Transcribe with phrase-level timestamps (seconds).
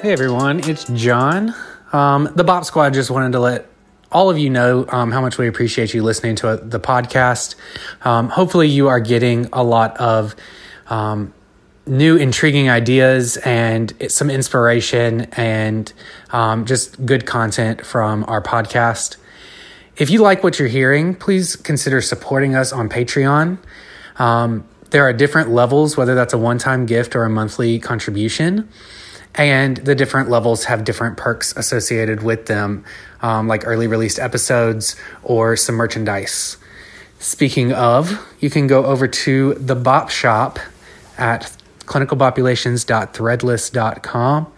[0.00, 1.52] Hey everyone, it's John.
[1.92, 3.66] Um, the Bop Squad just wanted to let
[4.12, 7.56] all of you know um, how much we appreciate you listening to the podcast.
[8.02, 10.36] Um, hopefully, you are getting a lot of
[10.86, 11.34] um,
[11.84, 15.92] new, intriguing ideas and some inspiration and
[16.30, 19.16] um, just good content from our podcast.
[19.96, 23.58] If you like what you're hearing, please consider supporting us on Patreon.
[24.20, 28.68] Um, there are different levels, whether that's a one time gift or a monthly contribution.
[29.38, 32.84] And the different levels have different perks associated with them,
[33.22, 36.58] um, like early released episodes or some merchandise.
[37.20, 40.58] Speaking of, you can go over to the Bop Shop
[41.16, 41.50] at
[41.86, 44.52] clinicalpopulations.threadless.com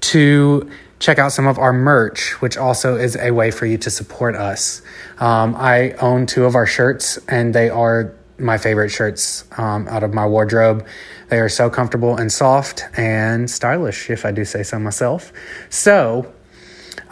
[0.00, 3.90] to check out some of our merch, which also is a way for you to
[3.90, 4.82] support us.
[5.18, 10.02] Um, I own two of our shirts, and they are my favorite shirts um, out
[10.02, 10.86] of my wardrobe.
[11.30, 15.32] They are so comfortable and soft and stylish, if I do say so myself.
[15.68, 16.32] So,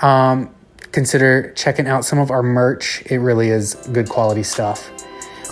[0.02, 0.52] um,
[0.90, 3.00] consider checking out some of our merch.
[3.06, 4.90] It really is good quality stuff.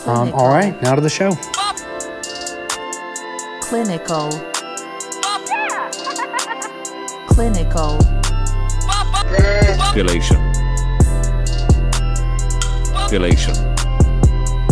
[0.09, 1.31] Um, all right, now to the show.
[3.63, 4.31] Clinical.
[7.29, 7.99] Clinical.
[9.79, 10.39] Population.
[12.93, 13.55] Population.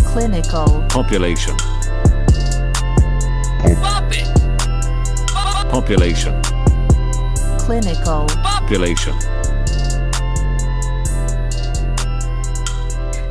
[0.02, 0.84] Clinical.
[0.88, 1.54] Population.
[5.70, 6.42] Population.
[7.58, 8.26] Clinical.
[8.42, 9.14] Population.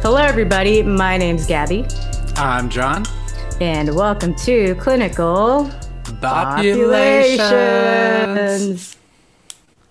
[0.01, 0.81] Hello, everybody.
[0.81, 1.85] My name's Gabby,
[2.35, 3.05] I'm John.
[3.61, 5.69] and welcome to Clinical
[6.19, 8.97] Populations.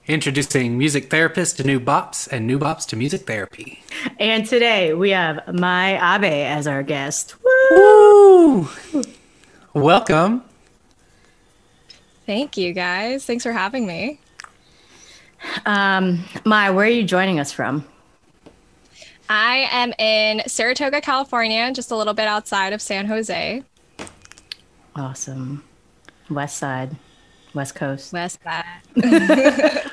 [0.08, 3.84] Introducing music therapists to new bops and new bops to music therapy.
[4.18, 7.36] And today we have Mai Abe as our guest.
[7.70, 8.68] Woo!
[9.74, 10.42] Welcome.
[12.26, 13.24] Thank you guys.
[13.24, 14.18] Thanks for having me.
[15.66, 17.84] Um, Mai, where are you joining us from?
[19.28, 23.62] I am in Saratoga, California, just a little bit outside of San Jose,
[24.94, 25.64] Awesome.
[26.28, 26.94] West Side,
[27.54, 28.12] West Coast.
[28.12, 28.64] West Side.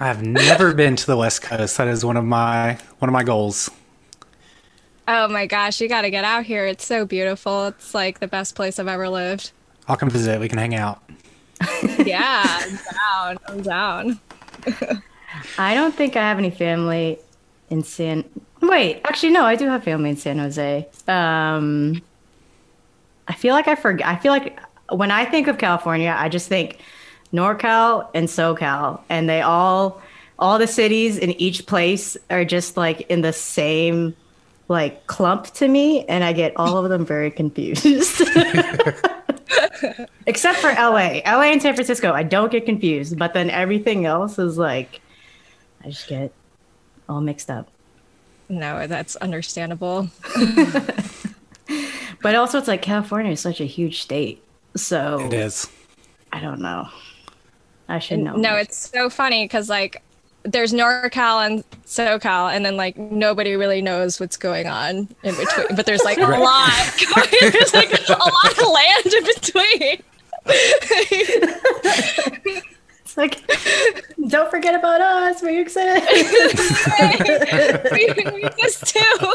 [0.00, 1.78] I've never been to the West Coast.
[1.78, 3.70] That is one of my one of my goals.
[5.08, 6.66] Oh my gosh, you got to get out here.
[6.66, 7.66] It's so beautiful.
[7.66, 9.50] It's like the best place I've ever lived.
[9.88, 10.38] I'll come visit.
[10.40, 11.02] We can hang out.
[12.04, 13.38] Yeah, I'm down.
[13.48, 14.20] I'm down.
[15.58, 17.18] I don't think I have any family
[17.70, 18.24] in San.
[18.60, 20.88] Wait, actually, no, I do have family in San Jose.
[21.08, 22.02] Um,
[23.28, 24.06] I feel like I forget.
[24.06, 24.58] I feel like
[24.90, 26.78] when I think of California, I just think
[27.32, 30.02] NorCal and SoCal, and they all,
[30.38, 34.14] all the cities in each place are just like in the same
[34.68, 38.22] like clump to me, and I get all of them very confused.
[40.26, 41.20] Except for LA.
[41.26, 45.00] LA and San Francisco, I don't get confused, but then everything else is like
[45.84, 46.32] I just get
[47.08, 47.68] all mixed up.
[48.48, 50.08] No, that's understandable.
[52.22, 54.42] But also, it's like California is such a huge state.
[54.76, 55.68] So It is.
[56.32, 56.88] I don't know.
[57.88, 58.36] I should know.
[58.36, 60.02] No, it's so funny because like
[60.44, 65.76] there's NorCal and SoCal, and then like nobody really knows what's going on in between.
[65.76, 66.72] But there's like a lot.
[67.40, 70.02] there's like a lot of land in between.
[73.12, 73.42] It's like,
[74.28, 75.42] don't forget about us.
[75.42, 76.08] We're excited.
[77.92, 79.00] we, we missed too.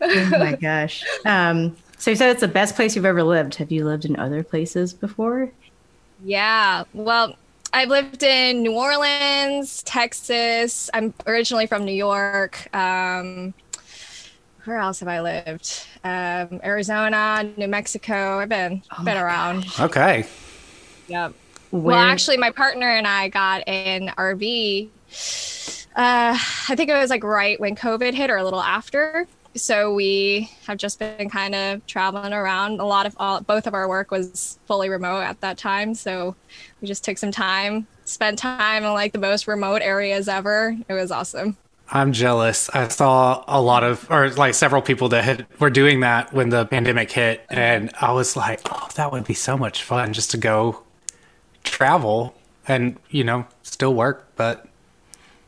[0.00, 1.04] oh my gosh.
[1.24, 3.56] Um, so you said it's the best place you've ever lived.
[3.56, 5.50] Have you lived in other places before?
[6.24, 6.84] Yeah.
[6.94, 7.34] Well,
[7.76, 10.88] I've lived in New Orleans, Texas.
[10.94, 12.74] I'm originally from New York.
[12.74, 13.52] Um,
[14.64, 15.86] where else have I lived?
[16.02, 18.38] Um, Arizona, New Mexico.
[18.38, 19.66] I've been been around.
[19.78, 20.24] Okay.
[21.08, 21.34] Yep.
[21.70, 24.88] Where, Well, actually, my partner and I got an RV.
[25.94, 26.38] Uh,
[26.68, 29.28] I think it was like right when COVID hit or a little after.
[29.56, 32.80] So we have just been kind of traveling around.
[32.80, 35.94] A lot of all, both of our work was fully remote at that time.
[35.94, 36.36] So
[36.80, 40.76] we just took some time, spent time in like the most remote areas ever.
[40.88, 41.56] It was awesome.
[41.88, 42.68] I'm jealous.
[42.70, 46.48] I saw a lot of, or like several people that had, were doing that when
[46.48, 50.32] the pandemic hit, and I was like, "Oh, that would be so much fun just
[50.32, 50.82] to go
[51.64, 52.34] travel
[52.68, 54.66] and you know still work, but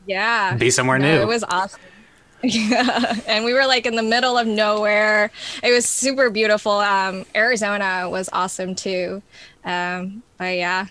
[0.05, 0.55] Yeah.
[0.55, 1.98] be somewhere No, new." It was awesome.
[2.43, 5.29] Yeah, and we were like in the middle of nowhere.
[5.61, 6.71] It was super beautiful.
[6.71, 9.21] Um, Arizona was awesome too.
[9.65, 10.85] Um, but yeah,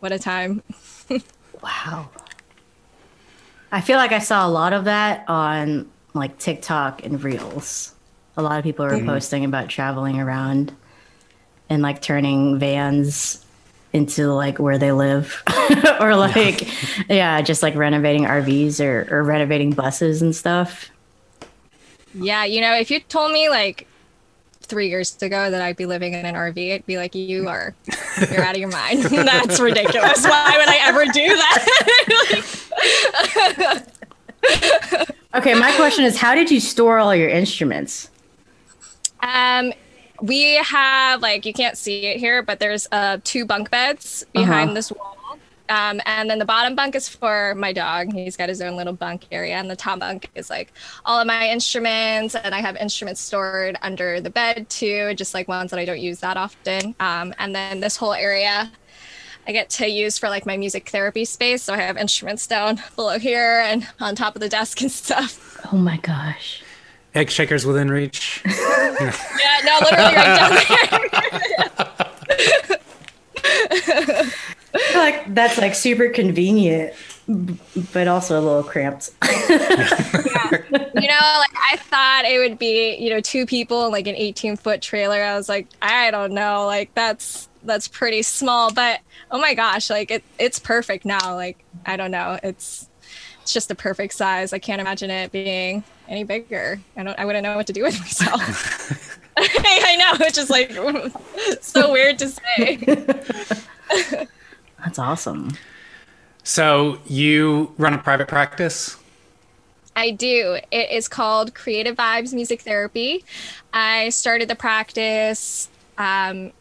[0.00, 0.62] what a time.
[1.62, 2.08] wow.
[3.70, 7.94] I feel like I saw a lot of that on like TikTok and Reels.
[8.38, 10.74] A lot of people were posting about traveling around
[11.68, 13.44] and like turning vans
[13.92, 15.42] into like where they live
[16.00, 16.68] or like
[17.08, 20.90] yeah just like renovating rvs or, or renovating buses and stuff
[22.14, 23.86] Yeah, you know, if you told me like
[24.62, 27.74] three years ago that I'd be living in an RV, I'd be like, you are,
[28.30, 29.02] you're out of your mind.
[29.10, 30.24] That's ridiculous.
[30.24, 31.66] Why would I ever do that?
[35.34, 38.10] okay my question is how did you store all your instruments
[39.22, 39.72] um,
[40.20, 44.68] we have like you can't see it here, but there's uh two bunk beds behind
[44.70, 44.74] Uh-huh.
[44.74, 45.16] this wall.
[45.68, 48.12] Um, and then the bottom bunk is for my dog.
[48.12, 50.72] He's got his own little bunk area, and the top bunk is like
[51.04, 52.34] all of my instruments.
[52.34, 56.00] And I have instruments stored under the bed too, just like ones that I don't
[56.00, 56.94] use that often.
[57.00, 58.70] Um, and then this whole area
[59.46, 61.62] I get to use for like my music therapy space.
[61.62, 65.60] So I have instruments down below here and on top of the desk and stuff.
[65.72, 66.62] oh my gosh
[67.14, 68.42] Egg shakers within reach.
[69.00, 69.12] Yeah,
[69.64, 70.50] no, literally right down
[74.06, 74.30] there.
[74.74, 76.94] I feel like that's like super convenient
[77.92, 79.10] but also a little cramped
[81.04, 84.14] you know, like I thought it would be, you know, two people in like an
[84.14, 85.22] 18 foot trailer.
[85.22, 89.00] I was like, I don't know, like that's that's pretty small, but
[89.30, 91.34] oh my gosh, like it it's perfect now.
[91.34, 92.88] Like I don't know, it's
[93.42, 94.52] it's just the perfect size.
[94.52, 96.80] I can't imagine it being any bigger.
[96.96, 99.20] I don't I wouldn't know what to do with myself.
[99.36, 100.72] I know, it's just like
[101.60, 102.76] so weird to say.
[104.84, 105.50] That's awesome
[106.44, 108.96] So you run a private practice?
[109.96, 110.58] I do.
[110.70, 113.24] It is called Creative Vibes Music Therapy.
[113.72, 116.52] I started the practice um,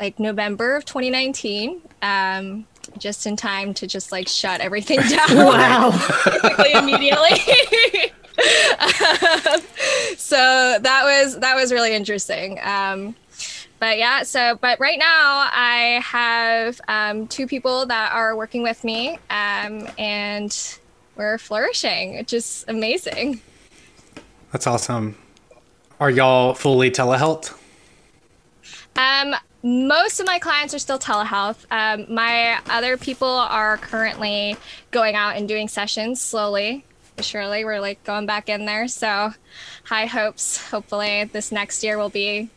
[0.00, 2.66] like November of 2019, um,
[2.98, 5.90] just in time to just like shut everything down wow
[6.24, 8.10] basically immediately.
[8.80, 9.60] Um,
[10.16, 12.58] so that was that was really interesting.
[12.62, 13.14] Um,
[13.80, 18.84] but yeah, so but right now I have um, two people that are working with
[18.84, 20.78] me, um, and
[21.16, 23.40] we're flourishing, which is amazing.
[24.52, 25.16] That's awesome.
[25.98, 27.56] Are y'all fully telehealth?
[28.96, 31.64] Um, most of my clients are still telehealth.
[31.70, 34.56] Um, my other people are currently
[34.90, 36.84] going out and doing sessions slowly.
[37.16, 38.88] but Surely, we're like going back in there.
[38.88, 39.32] So,
[39.84, 40.70] high hopes.
[40.70, 42.50] Hopefully, this next year will be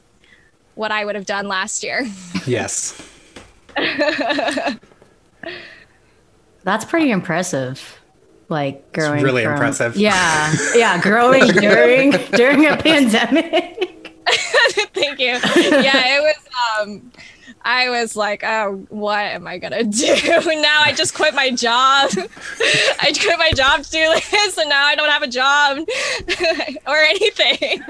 [0.75, 2.07] what I would have done last year.
[2.45, 3.01] Yes.
[6.63, 7.99] That's pretty impressive.
[8.49, 9.23] Like growing.
[9.23, 9.95] really from- impressive.
[9.95, 14.15] Yeah, yeah, growing during during a pandemic.
[14.93, 15.27] Thank you.
[15.27, 16.35] Yeah, it was.
[16.87, 17.11] Um,
[17.65, 20.15] I was like, oh, what am I gonna do
[20.61, 20.81] now?
[20.83, 22.11] I just quit my job.
[23.01, 25.77] I quit my job to do this, and now I don't have a job
[26.87, 27.81] or anything.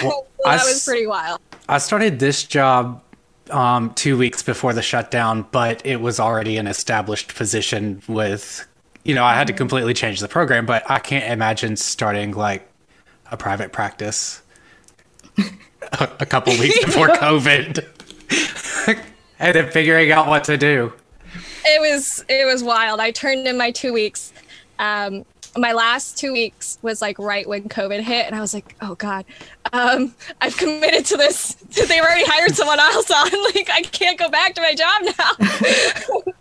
[0.00, 1.40] so I that was s- pretty wild.
[1.68, 3.02] I started this job
[3.50, 8.66] um, two weeks before the shutdown, but it was already an established position with,
[9.04, 12.68] you know, I had to completely change the program, but I can't imagine starting like
[13.30, 14.42] a private practice
[15.38, 17.86] a, a couple weeks before COVID
[19.38, 20.92] and then figuring out what to do.
[21.66, 23.00] It was it was wild.
[23.00, 24.32] I turned in my two weeks.
[24.78, 25.24] Um,
[25.56, 28.94] my last two weeks was like right when COVID hit, and I was like, oh
[28.96, 29.24] god,
[29.72, 31.54] um, I've committed to this.
[31.70, 33.30] They've already hired someone else on.
[33.54, 36.22] Like I can't go back to my job now.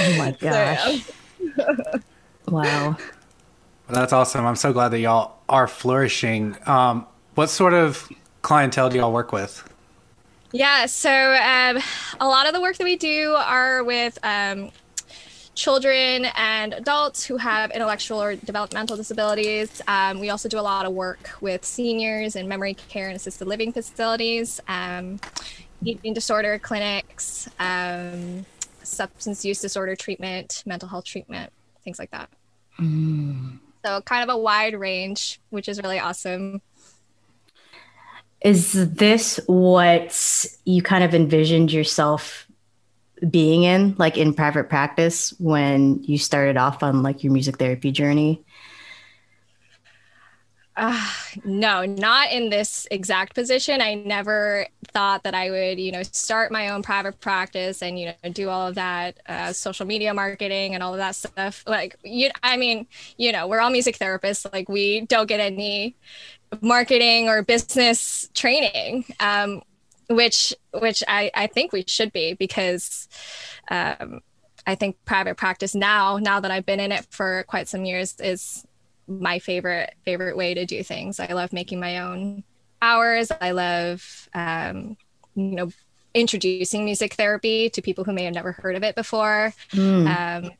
[0.00, 1.10] Oh my gosh!
[2.48, 2.96] Wow.
[2.98, 2.98] Well,
[3.88, 4.46] that's awesome.
[4.46, 6.56] I'm so glad that y'all are flourishing.
[6.66, 8.08] Um, what sort of
[8.42, 9.68] clientele do y'all work with?
[10.52, 11.80] Yeah, so um,
[12.20, 14.70] a lot of the work that we do are with um,
[15.54, 19.80] children and adults who have intellectual or developmental disabilities.
[19.86, 23.46] Um, we also do a lot of work with seniors in memory care and assisted
[23.46, 25.20] living facilities, um,
[25.84, 28.44] eating disorder clinics, um,
[28.82, 31.52] substance use disorder treatment, mental health treatment,
[31.84, 32.28] things like that.
[33.84, 36.62] So, kind of a wide range, which is really awesome.
[38.40, 42.46] Is this what you kind of envisioned yourself
[43.30, 47.92] being in, like in private practice, when you started off on like your music therapy
[47.92, 48.44] journey?
[50.76, 51.08] Uh,
[51.44, 53.80] no, not in this exact position.
[53.80, 58.06] I never thought that I would, you know, start my own private practice and, you
[58.06, 61.62] know, do all of that uh, social media marketing and all of that stuff.
[61.64, 64.52] Like, you, I mean, you know, we're all music therapists.
[64.52, 65.94] Like, we don't get any
[66.60, 69.62] marketing or business training, um,
[70.08, 73.08] which, which I, I think we should be because,
[73.70, 74.20] um,
[74.66, 78.18] I think private practice now, now that I've been in it for quite some years,
[78.18, 78.66] is
[79.06, 81.20] my favorite favorite way to do things.
[81.20, 82.44] I love making my own
[82.80, 83.30] hours.
[83.40, 84.96] I love um,
[85.34, 85.70] you know
[86.14, 89.52] introducing music therapy to people who may have never heard of it before.
[89.72, 90.46] Mm.
[90.46, 90.50] Um,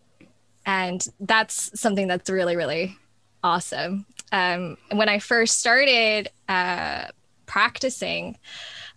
[0.67, 2.99] and that's something that's really, really
[3.43, 4.05] awesome.
[4.33, 7.05] Um, when I first started uh,
[7.47, 8.37] practicing,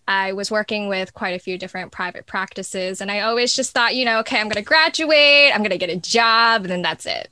[0.08, 3.96] I was working with quite a few different private practices, and I always just thought,
[3.96, 6.82] you know, okay, I'm going to graduate, I'm going to get a job, and then
[6.82, 7.30] that's it.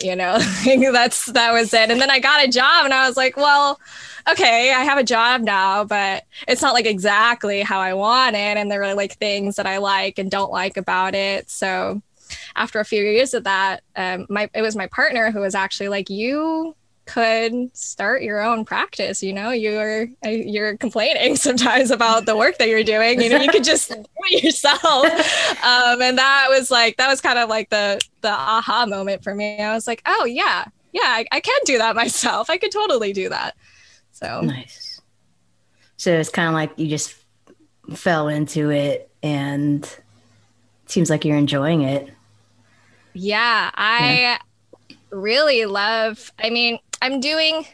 [0.00, 0.38] You know,
[0.92, 1.90] that's that was it.
[1.90, 3.80] And then I got a job, and I was like, well,
[4.30, 8.56] okay, I have a job now, but it's not like exactly how I want it,
[8.56, 11.48] and there are like things that I like and don't like about it.
[11.50, 12.02] So
[12.54, 15.88] after a few years of that, um, my it was my partner who was actually
[15.88, 16.74] like, you
[17.08, 19.50] could start your own practice you know?
[19.50, 23.40] You're uh, you're complaining sometimes about the work that you're doing you know?
[23.40, 25.06] You could just do it yourself.
[25.58, 29.34] Um, and that was like that was kind of like the the aha moment for
[29.34, 29.60] me.
[29.60, 30.66] I was like oh yeah.
[30.92, 32.48] Yeah I, I can do that myself.
[32.48, 33.56] I could totally do that.
[34.12, 34.40] So.
[34.40, 35.00] Nice.
[35.96, 37.16] So it's kind of like you just
[37.94, 42.08] fell into it and it seems like you're enjoying it.
[43.14, 44.38] Yeah, I
[45.10, 46.32] really love.
[46.38, 47.66] I mean, I'm doing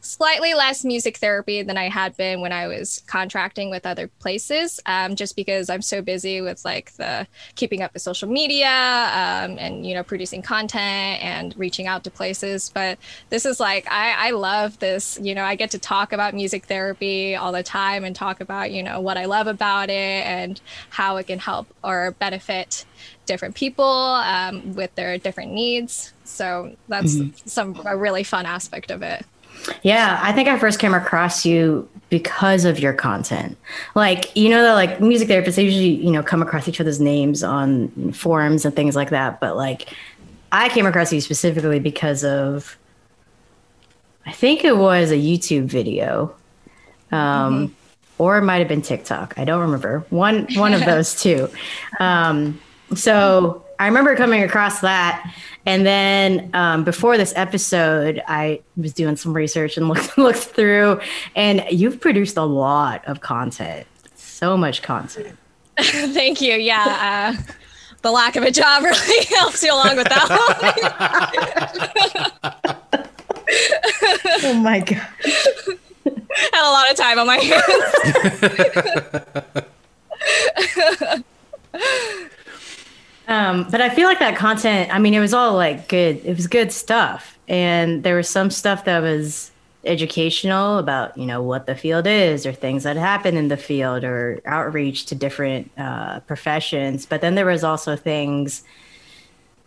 [0.00, 4.80] slightly less music therapy than I had been when I was contracting with other places,
[4.86, 9.58] um, just because I'm so busy with like the keeping up with social media um,
[9.58, 12.70] and you know producing content and reaching out to places.
[12.72, 12.98] But
[13.30, 15.18] this is like I, I love this.
[15.20, 18.72] You know, I get to talk about music therapy all the time and talk about
[18.72, 22.84] you know what I love about it and how it can help or benefit
[23.26, 26.12] different people um, with their different needs.
[26.24, 29.24] So that's some a really fun aspect of it.
[29.82, 33.56] Yeah, I think I first came across you because of your content.
[33.94, 37.00] Like, you know, that like music therapists they usually, you know, come across each other's
[37.00, 39.40] names on forums and things like that.
[39.40, 39.88] But like,
[40.50, 42.76] I came across you specifically because of,
[44.26, 46.34] I think it was a YouTube video,
[47.10, 47.74] um,
[48.18, 49.34] or it might have been TikTok.
[49.38, 51.48] I don't remember one one of those two.
[51.98, 52.60] Um,
[52.94, 55.34] so I remember coming across that,
[55.66, 61.00] and then um, before this episode, I was doing some research and looked looked through,
[61.34, 65.36] and you've produced a lot of content, so much content.
[65.80, 66.54] Thank you.
[66.54, 67.34] Yeah.
[67.36, 67.52] Uh,
[68.02, 70.26] the lack of a job really helps you along with that.
[74.44, 75.06] Oh my god!
[76.52, 77.36] Had a lot of time on my
[81.74, 82.28] hands.
[83.32, 84.94] Um, but I feel like that content.
[84.94, 86.20] I mean, it was all like good.
[86.22, 89.50] It was good stuff, and there was some stuff that was
[89.84, 94.04] educational about you know what the field is or things that happen in the field
[94.04, 97.06] or outreach to different uh, professions.
[97.06, 98.64] But then there was also things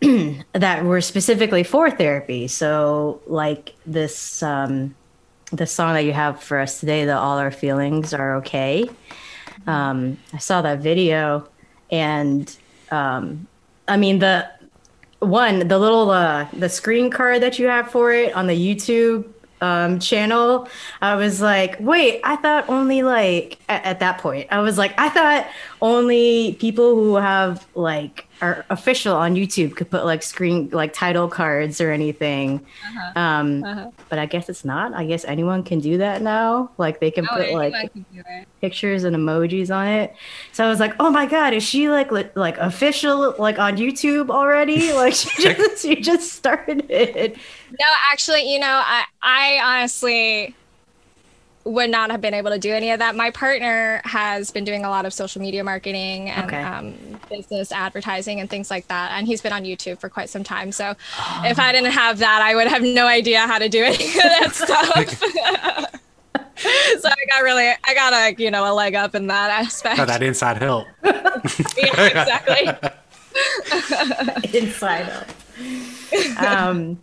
[0.52, 2.46] that were specifically for therapy.
[2.46, 4.94] So like this, um,
[5.50, 8.88] the song that you have for us today, the "All Our Feelings Are Okay."
[9.66, 11.48] Um, I saw that video,
[11.90, 12.56] and
[12.92, 13.48] um,
[13.88, 14.48] I mean the
[15.20, 19.32] one, the little uh, the screen card that you have for it on the YouTube
[19.60, 20.68] um, channel.
[21.00, 24.98] I was like, wait, I thought only like at, at that point, I was like,
[24.98, 25.46] I thought
[25.82, 31.26] only people who have like are official on YouTube could put like screen like title
[31.26, 32.64] cards or anything.
[33.14, 33.90] Um, Uh-huh.
[34.10, 34.92] But I guess it's not.
[34.94, 36.70] I guess anyone can do that now.
[36.76, 37.72] Like they can Oh, put like
[38.60, 40.14] pictures and emojis on it.
[40.52, 43.76] So I was like, "Oh my god, is she like li- like official like on
[43.76, 44.92] YouTube already?
[44.96, 47.36] Like she just she just started it."
[47.70, 50.54] No, actually, you know, I, I honestly
[51.64, 53.16] would not have been able to do any of that.
[53.16, 56.62] My partner has been doing a lot of social media marketing and Okay.
[56.62, 56.94] um,
[57.28, 59.10] business advertising and things like that.
[59.12, 60.70] And he's been on YouTube for quite some time.
[60.70, 60.94] So
[61.44, 64.14] if I didn't have that, I would have no idea how to do any of
[64.14, 65.18] that stuff.
[67.00, 69.98] so I got really, I got a, you know, a leg up in that aspect.
[69.98, 70.86] Oh, that inside help.
[71.04, 72.92] yeah, exactly.
[74.58, 75.26] Inside out.
[76.38, 76.98] Um,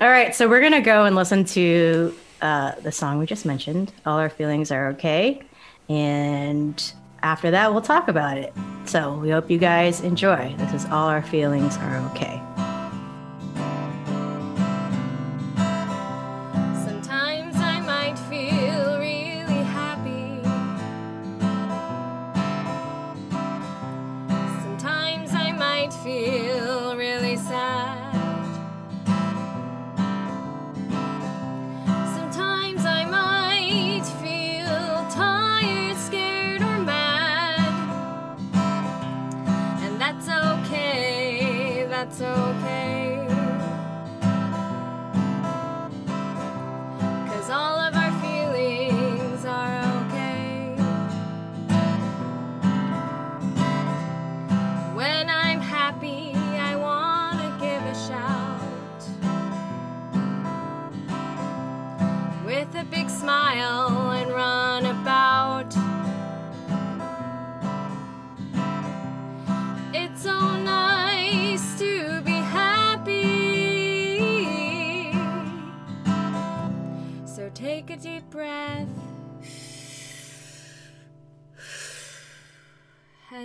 [0.00, 3.92] all right, so we're gonna go and listen to uh, the song we just mentioned.
[4.04, 5.42] All our feelings are okay,
[5.88, 8.52] and after that, we'll talk about it.
[8.86, 10.54] So we hope you guys enjoy.
[10.58, 12.42] This is all our feelings are okay.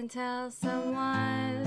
[0.09, 1.63] Tell someone.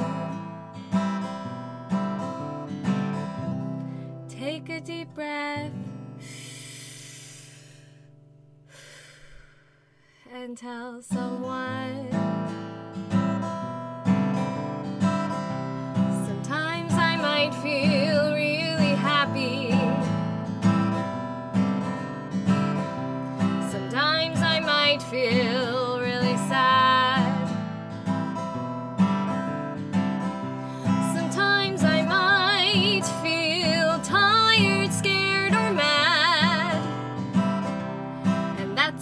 [4.29, 5.71] Take a deep breath
[10.33, 12.72] and tell someone.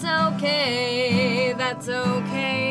[0.03, 2.70] That's okay, that's okay.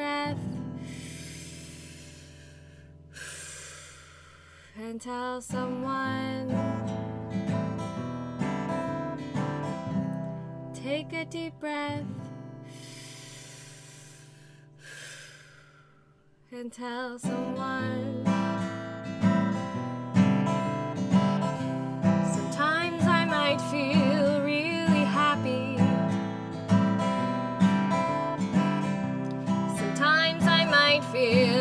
[0.00, 0.38] Breath
[4.78, 6.48] and tell someone.
[10.72, 12.06] Take a deep breath
[16.50, 18.24] and tell someone.
[22.34, 24.09] Sometimes I might feel
[31.12, 31.59] feel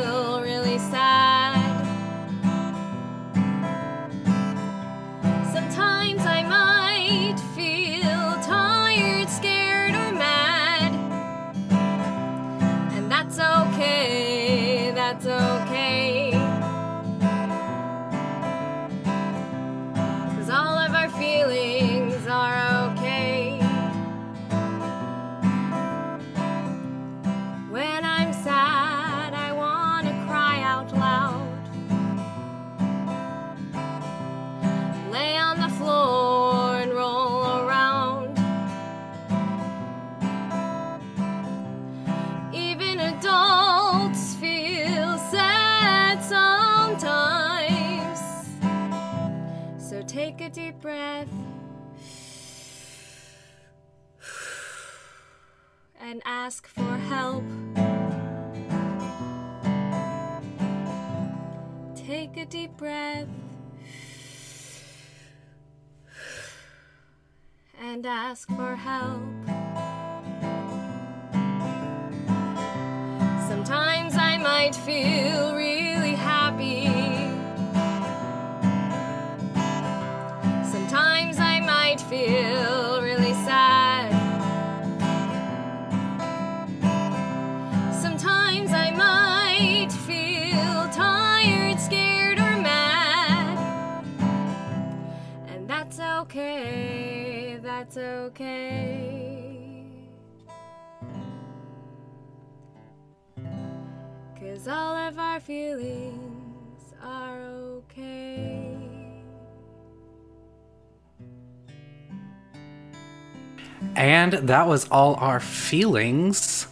[67.99, 69.19] and ask for help.
[73.49, 75.48] Sometimes I might feel
[104.69, 108.77] all of our feelings are okay.
[113.95, 116.67] And that was all our feelings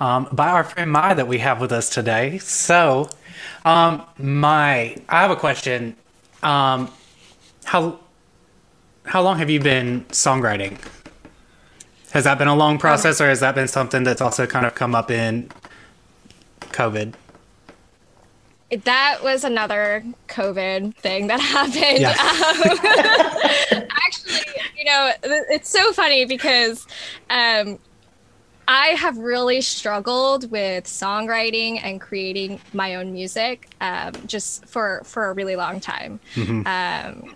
[0.00, 2.38] um, by our friend Mai that we have with us today.
[2.38, 3.08] So,
[3.64, 5.96] um, Mai, I have a question.
[6.42, 6.90] Um,
[7.64, 7.98] how
[9.04, 10.78] how long have you been songwriting?
[12.10, 14.74] Has that been a long process, or has that been something that's also kind of
[14.74, 15.50] come up in
[16.60, 17.14] COVID?
[18.84, 22.00] That was another COVID thing that happened.
[22.00, 22.10] Yeah.
[23.72, 26.86] Um, actually, you know, it's so funny because
[27.30, 27.78] um,
[28.66, 35.30] I have really struggled with songwriting and creating my own music um, just for for
[35.30, 36.20] a really long time.
[36.36, 37.34] Um,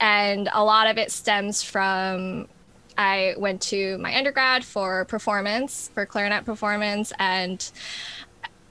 [0.00, 2.48] and a lot of it stems from
[2.96, 7.70] I went to my undergrad for performance, for clarinet performance, and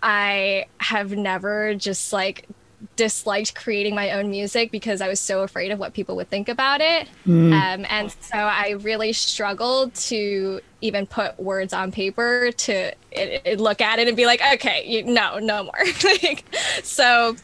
[0.03, 2.47] I have never just like
[2.95, 6.47] disliked creating my own music because I was so afraid of what people would think
[6.47, 7.07] about it.
[7.53, 12.73] Um, and so I really struggled to even put words on paper to
[13.11, 15.73] it, it- look at it and be like, okay, you, no, no more.
[16.03, 16.45] like,
[16.83, 17.35] so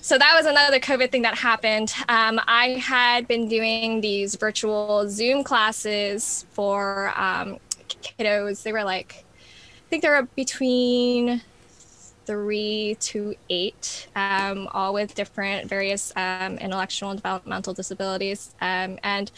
[0.00, 1.94] so that was another COVID thing that happened.
[2.10, 7.58] Um, I had been doing these virtual Zoom classes for um,
[8.02, 8.64] kiddos.
[8.64, 11.40] They were like, I think they were between
[12.26, 18.54] three to eight, um, all with different various um, intellectual and developmental disabilities.
[18.60, 19.30] Um, and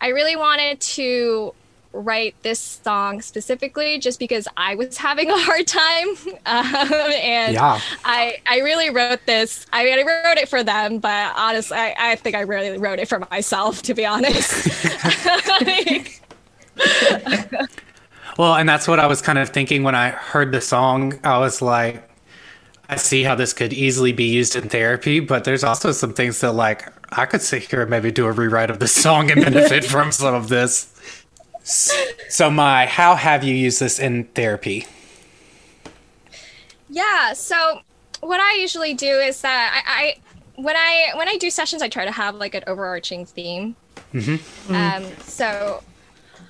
[0.00, 1.54] I really wanted to
[1.92, 6.06] write this song specifically just because I was having a hard time.
[6.46, 7.80] Um, and Yeah.
[8.04, 9.66] I, I really wrote this.
[9.72, 13.00] I mean, I wrote it for them, but honestly, I, I think I really wrote
[13.00, 14.68] it for myself, to be honest.
[15.60, 16.22] Like,
[18.38, 21.18] Well, and that's what I was kind of thinking when I heard the song.
[21.24, 22.08] I was like,
[22.88, 26.40] I see how this could easily be used in therapy, but there's also some things
[26.40, 29.42] that, like, I could sit here and maybe do a rewrite of the song and
[29.42, 30.92] benefit from some of this.
[31.64, 34.86] So, Mai, how have you used this in therapy?
[36.88, 37.32] Yeah.
[37.32, 37.80] So
[38.20, 40.16] what I usually do is that I, I
[40.60, 43.76] when I when I do sessions, I try to have like an overarching theme.
[44.70, 45.82] Um, so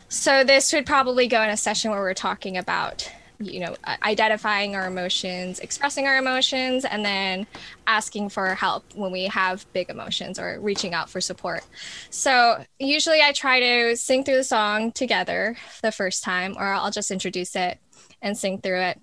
[0.08, 4.74] so this would probably go in a session where we're talking about you know identifying
[4.74, 7.46] our emotions expressing our emotions and then
[7.86, 11.62] asking for help when we have big emotions or reaching out for support.
[12.10, 16.90] So usually i try to sing through the song together the first time or i'll
[16.90, 17.78] just introduce it
[18.22, 19.00] and sing through it.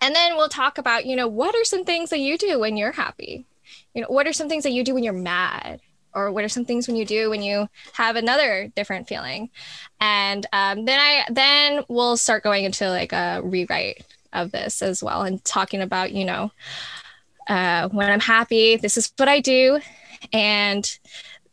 [0.00, 2.76] And then we'll talk about you know what are some things that you do when
[2.76, 3.46] you're happy?
[3.94, 5.80] You know what are some things that you do when you're mad
[6.14, 9.50] or what are some things when you do when you have another different feeling
[10.00, 15.02] and um, then i then we'll start going into like a rewrite of this as
[15.02, 16.50] well and talking about you know
[17.48, 19.80] uh, when i'm happy this is what i do
[20.32, 20.98] and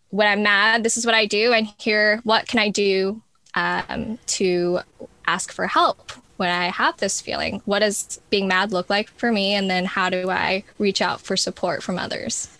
[0.10, 3.22] when i'm mad this is what i do and here what can i do
[3.56, 4.80] um, to
[5.26, 7.62] ask for help when I have this feeling.
[7.65, 9.54] What does being mad look like for me?
[9.54, 12.57] And then how do I reach out for support from others?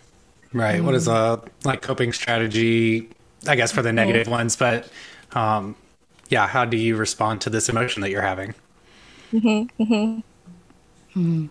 [0.52, 0.82] Right.
[0.82, 3.10] What is a like coping strategy?
[3.46, 4.88] I guess for the negative ones, but
[5.32, 5.76] um,
[6.28, 8.54] yeah, how do you respond to this emotion that you're having?
[9.32, 9.82] mm-hmm.
[9.82, 11.46] Mm-hmm.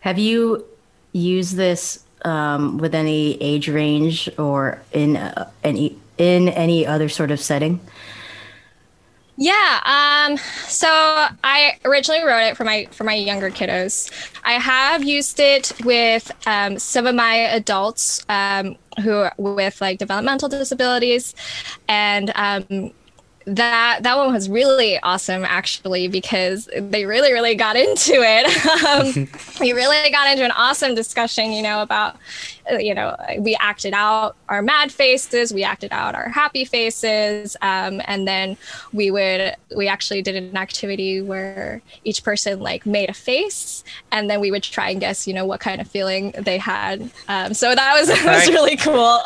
[0.00, 0.64] Have you
[1.12, 7.30] used this um, with any age range or in uh, any in any other sort
[7.30, 7.80] of setting?
[9.40, 9.80] Yeah.
[9.84, 14.10] Um, so I originally wrote it for my for my younger kiddos.
[14.44, 18.74] I have used it with um, some of my adults um,
[19.04, 21.36] who with like developmental disabilities,
[21.88, 22.90] and um,
[23.48, 28.46] that that one was really awesome actually because they really really got into it.
[28.84, 29.28] um,
[29.60, 32.16] we really got into an awesome discussion, you know, about
[32.70, 37.56] uh, you know we acted out our mad faces, we acted out our happy faces,
[37.62, 38.56] um, and then
[38.92, 43.82] we would we actually did an activity where each person like made a face,
[44.12, 47.10] and then we would try and guess, you know, what kind of feeling they had.
[47.28, 49.20] Um, so that was that was really cool.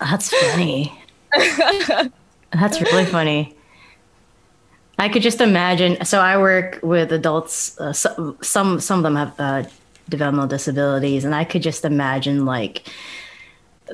[0.00, 0.92] That's funny.
[2.52, 3.54] That's really funny.
[4.98, 6.04] I could just imagine.
[6.04, 7.78] So I work with adults.
[7.78, 9.62] Uh, some some some of them have uh,
[10.08, 12.88] developmental disabilities, and I could just imagine like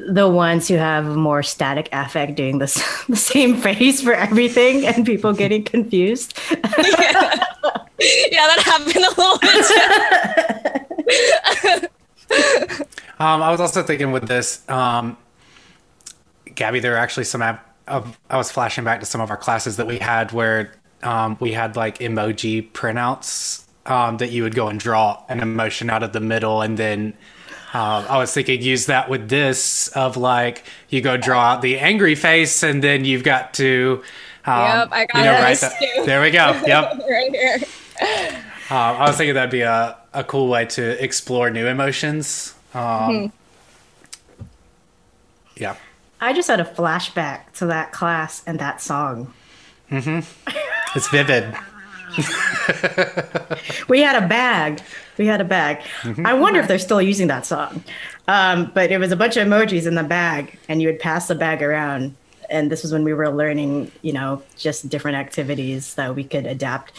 [0.08, 2.74] the ones who have more static affect doing this
[3.08, 6.38] the same face for everything, and people getting confused.
[6.50, 6.60] yeah,
[8.00, 9.66] that happened a little bit.
[13.18, 15.16] Um, I was also thinking with this, um,
[16.54, 17.42] Gabby, there are actually some.
[17.42, 20.72] App, uh, I was flashing back to some of our classes that we had where
[21.02, 25.90] um, we had like emoji printouts um, that you would go and draw an emotion
[25.90, 27.14] out of the middle, and then
[27.74, 31.78] um, I was thinking use that with this of like you go draw out the
[31.78, 34.02] angry face, and then you've got to.
[34.46, 36.04] Um, Yep, I got you know, that- Too.
[36.06, 36.62] There we go.
[36.66, 37.00] Yep.
[37.08, 37.58] right here.
[38.70, 42.54] Um, I was thinking that'd be a, a cool way to explore new emotions.
[42.74, 43.32] Um,
[45.56, 45.76] Yeah.
[46.24, 49.34] I just had a flashback to that class and that song.
[49.90, 50.20] Mm-hmm.
[50.96, 51.54] It's vivid.
[53.88, 54.80] We had a bag.
[55.18, 55.82] We had a bag.
[56.24, 57.84] I wonder if they're still using that song.
[58.26, 61.28] Um, but it was a bunch of emojis in the bag, and you would pass
[61.28, 62.16] the bag around.
[62.48, 66.46] And this was when we were learning, you know, just different activities that we could
[66.46, 66.92] adapt.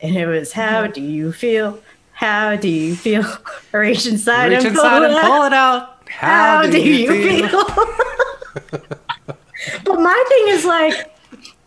[0.00, 1.78] And it was, how do you feel?
[2.12, 3.24] How do you feel?
[3.72, 6.00] Reach inside Reach and inside pull and pull it out.
[6.08, 7.64] How, do, you feel?
[9.84, 11.16] but my thing is like,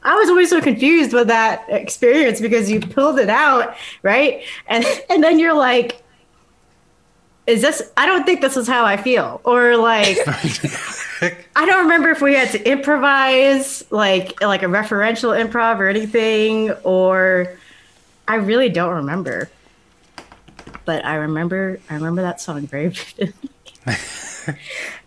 [0.04, 4.44] I was always so confused with that experience because you pulled it out, right?
[4.68, 6.04] And and then you're like,
[7.48, 9.40] is this I don't think this is how I feel.
[9.46, 10.18] Or like
[11.56, 16.72] I don't remember if we had to improvise like like a referential improv or anything,
[16.84, 17.58] or
[18.28, 19.50] I really don't remember.
[20.86, 23.34] but I remember I remember that song very vividly.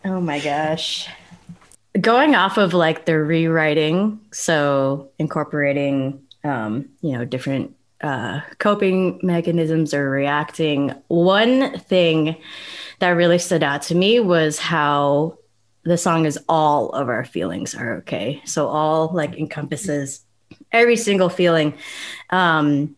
[0.05, 1.09] oh my gosh.
[2.01, 9.93] Going off of like the rewriting, so incorporating um, you know, different uh, coping mechanisms
[9.93, 10.93] or reacting.
[11.09, 12.37] One thing
[13.01, 15.39] that really stood out to me was how
[15.83, 18.41] the song is all of our feelings are okay.
[18.45, 20.25] So all like encompasses
[20.73, 21.75] every single feeling,
[22.31, 22.97] um,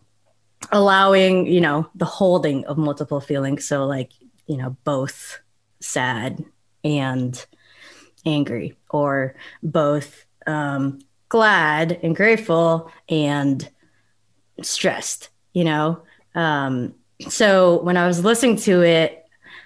[0.72, 3.66] allowing you know the holding of multiple feelings.
[3.66, 4.12] So like
[4.46, 5.40] you know both
[5.80, 6.44] sad
[6.84, 7.44] and
[8.24, 13.68] angry, or both um, glad and grateful and
[14.62, 15.30] stressed.
[15.52, 16.02] You know.
[16.34, 16.94] Um,
[17.28, 19.24] so when I was listening to it,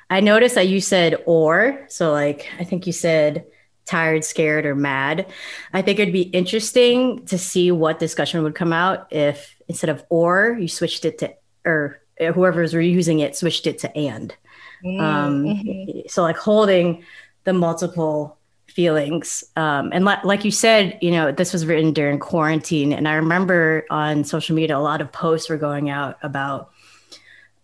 [0.08, 1.86] I noticed that you said or.
[1.88, 3.46] So, like, I think you said
[3.84, 5.26] tired, scared, or mad.
[5.72, 10.04] I think it'd be interesting to see what discussion would come out if instead of
[10.08, 11.34] or, you switched it to,
[11.64, 14.34] or whoever's reusing it switched it to and.
[15.00, 17.04] Um, so, like, holding
[17.44, 18.38] the multiple
[18.72, 19.44] feelings.
[19.56, 22.92] Um, and li- like you said, you know, this was written during quarantine.
[22.92, 26.70] And I remember on social media, a lot of posts were going out about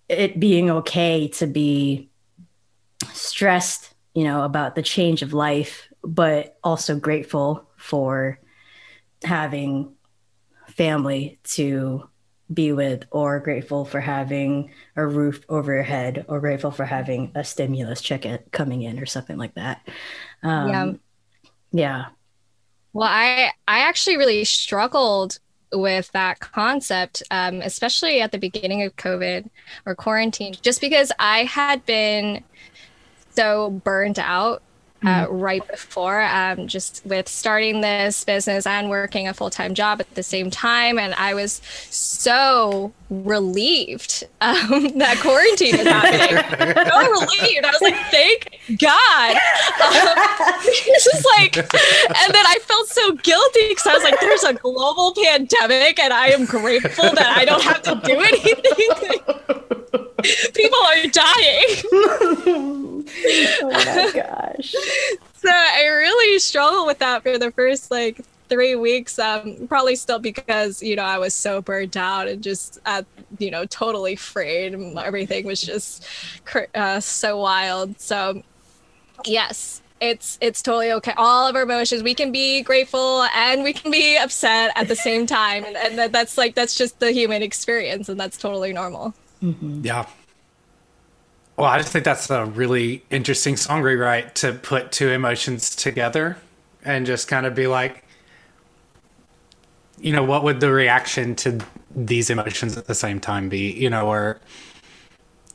[0.08, 2.10] it being okay to be
[3.12, 8.38] stressed, you know, about the change of life, but also grateful for
[9.22, 9.94] having
[10.68, 12.08] family to
[12.52, 17.32] be with, or grateful for having a roof over your head, or grateful for having
[17.34, 19.86] a stimulus check coming in, or something like that.
[20.42, 20.92] Um, Yeah.
[21.72, 22.06] yeah.
[22.92, 25.38] Well, I I actually really struggled
[25.72, 29.50] with that concept, um, especially at the beginning of COVID
[29.84, 32.42] or quarantine, just because I had been
[33.30, 34.62] so burned out
[35.04, 40.00] uh, right before, um, just with starting this business and working a full time job
[40.00, 46.36] at the same time, and I was so relieved um, that quarantine was happening.
[46.90, 47.64] so relieved.
[47.64, 49.36] I was like, thank God.
[49.86, 54.54] Um, is like, and then I felt so guilty because I was like, there's a
[54.54, 59.77] global pandemic, and I am grateful that I don't have to do anything.
[60.54, 63.04] People are dying.
[63.62, 64.74] Oh my gosh.
[65.34, 69.18] So I really struggled with that for the first like three weeks.
[69.18, 73.02] Um, probably still because you know I was so burnt out and just uh,
[73.38, 74.74] you know totally frayed.
[74.98, 76.04] Everything was just
[76.44, 77.98] cr- uh, so wild.
[78.00, 78.42] So
[79.24, 79.80] yes.
[80.00, 81.14] It's it's totally okay.
[81.16, 84.94] All of our emotions, we can be grateful and we can be upset at the
[84.94, 88.72] same time, and, and that, that's like that's just the human experience, and that's totally
[88.72, 89.12] normal.
[89.42, 89.84] Mm-hmm.
[89.84, 90.06] Yeah.
[91.56, 96.36] Well, I just think that's a really interesting song rewrite to put two emotions together
[96.84, 98.04] and just kind of be like,
[100.00, 101.58] you know, what would the reaction to
[101.94, 103.72] these emotions at the same time be?
[103.72, 104.40] You know, or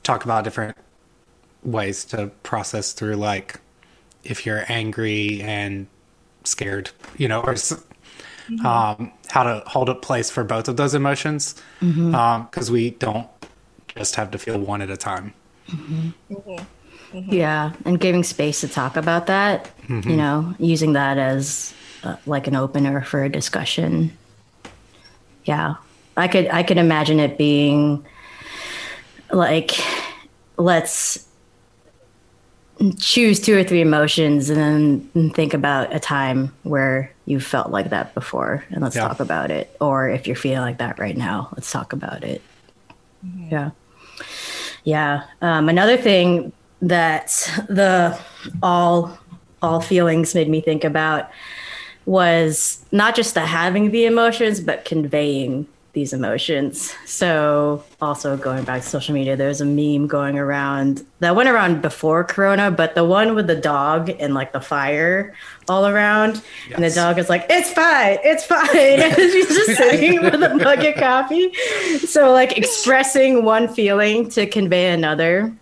[0.04, 0.76] talk about different
[1.64, 3.62] ways to process through, like,
[4.26, 5.88] if you're angry and
[6.44, 7.72] scared, you know, or s-
[8.50, 8.66] mm-hmm.
[8.66, 11.56] um, how to hold a place for both of those emotions.
[11.80, 12.14] Mm-hmm.
[12.14, 13.30] Um, because we don't
[13.96, 15.34] just have to feel one at a time.
[15.70, 16.34] Mm-hmm.
[16.34, 17.34] Mm-hmm.
[17.34, 20.10] Yeah, and giving space to talk about that, mm-hmm.
[20.10, 24.18] you know, using that as uh, like an opener for a discussion.
[25.46, 25.76] Yeah,
[26.18, 28.04] I could I could imagine it being
[29.32, 29.72] like
[30.58, 31.28] let's
[33.00, 34.58] choose two or three emotions and
[35.14, 39.08] then think about a time where you felt like that before and let's Yeah.
[39.08, 39.76] talk about it.
[39.80, 42.42] Or if you're feeling like that right now let's talk about it.
[43.50, 43.72] Yeah
[44.84, 47.28] yeah um, another thing that
[47.70, 48.20] the
[48.62, 49.18] all
[49.62, 51.30] all feelings made me think about
[52.06, 56.94] was not just the having the emotions but conveying these emotions.
[57.06, 61.84] So also going back to social media there's a meme going around that went around
[61.84, 65.36] before corona but the one with the dog and like the fire
[65.70, 66.42] all around.
[66.74, 68.70] And the dog is like it's fine it's fine.
[68.74, 71.54] And she's just sitting with a mug of coffee.
[72.00, 75.54] So like expressing one feeling to convey another.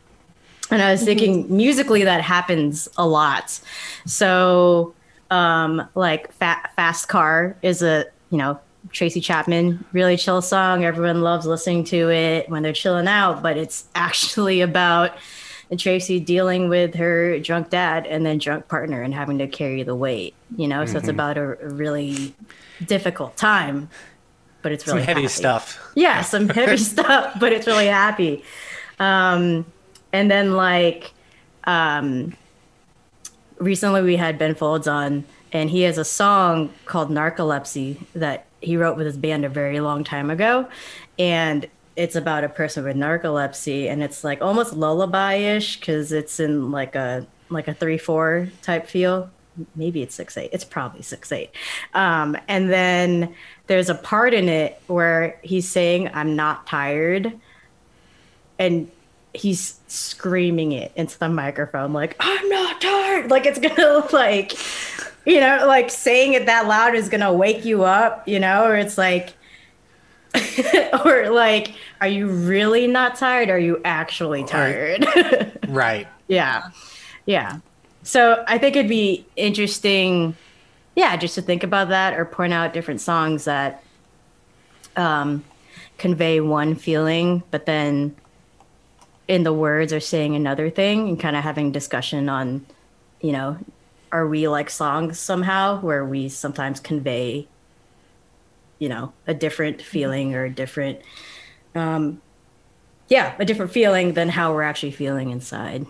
[0.72, 3.60] And I was thinking musically that happens a lot.
[4.06, 4.94] So,
[5.30, 8.58] um, like fa- Fast Car is a, you know,
[8.92, 10.84] Tracy Chapman, really chill song.
[10.84, 15.14] Everyone loves listening to it when they're chilling out, but it's actually about
[15.78, 19.96] Tracy dealing with her drunk dad and then drunk partner and having to carry the
[19.96, 20.86] weight, you know?
[20.86, 22.36] So it's about a, really
[22.86, 23.90] difficult time,
[24.64, 25.80] but it's Some heavy happy stuff.
[25.96, 28.44] yeah, some heavy stuff, but it's really happy.
[29.00, 29.66] Um,
[30.12, 31.14] and then like
[31.64, 32.36] um,
[33.60, 38.78] recently we had Ben Folds on, and he has a song called Narcolepsy that he
[38.78, 40.68] wrote with his band a very long time ago,
[41.20, 46.72] and it's about a person with narcolepsy and it's like almost lullaby-ish because it's in
[46.72, 49.30] like a like a three four type feel.
[49.76, 50.50] Maybe it's six eight.
[50.54, 51.52] It's probably six eight.
[51.94, 53.36] Um, and then
[53.68, 57.32] there's a part in it where he's saying i'm not tired
[58.60, 58.92] and
[59.34, 63.30] he's screaming it into the microphone like i'm not tired.
[63.30, 64.54] Like it's gonna like
[65.26, 68.76] you know like saying it that loud is gonna wake you up you know or
[68.76, 69.34] it's like
[71.06, 73.50] or like are you really not tired?
[73.50, 75.06] Are you actually tired?
[75.68, 76.08] Right.
[76.28, 76.70] yeah.
[77.26, 77.60] Yeah.
[78.04, 80.36] So i think it'd be interesting
[80.96, 83.84] yeah just to think about that or point out different songs that
[84.98, 85.44] um
[85.98, 88.16] convey one feeling but then
[89.28, 92.66] in the words are saying another thing and kind of having discussion on
[93.22, 93.58] you know
[94.12, 97.48] are we like songs somehow where we sometimes convey
[98.80, 101.00] you know a different feeling or a different
[101.76, 102.22] um
[103.08, 105.86] yeah a different feeling than how we're actually feeling inside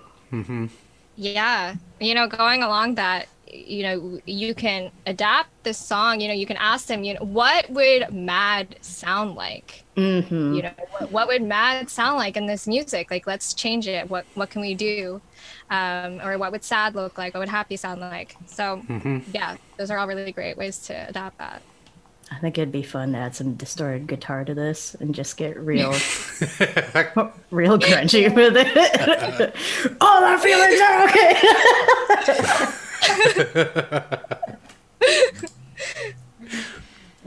[1.16, 1.76] Yeah.
[2.00, 6.46] You know, going along that, you know, you can adapt this song, you know, you
[6.46, 9.86] can ask them, you know, what would mad sound like?
[9.96, 13.12] hmm You know, what, what would mad sound like in this music?
[13.12, 14.10] Like, let's change it.
[14.10, 15.22] What what can we do?
[15.70, 17.34] Um, or what would sad look like?
[17.36, 18.38] What would happy sound like?
[18.46, 18.88] So,
[19.34, 21.64] yeah, those are all really great ways to adapt that.
[22.32, 25.60] I think it'd be fun to add some distorted guitar to this and just get
[25.60, 25.92] real
[27.52, 29.56] real grungy with it.
[30.02, 31.38] All our feelings are okay.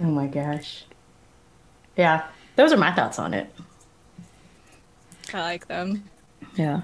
[0.02, 0.84] Oh my gosh.
[1.96, 2.24] Yeah
[2.56, 3.52] those are my thoughts on it.
[5.32, 6.04] I like them.
[6.54, 6.82] yeah.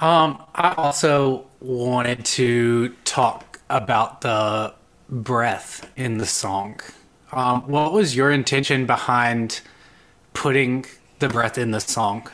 [0.00, 4.74] Um, I also wanted to talk about the
[5.08, 6.80] breath in the song.
[7.32, 9.62] Um, what was your intention behind
[10.34, 10.84] putting
[11.18, 12.28] the breath in the song?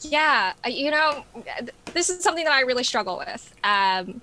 [0.00, 1.24] Yeah, uh, you know,
[1.92, 3.54] this is something that I really struggle with.
[3.62, 4.20] Um,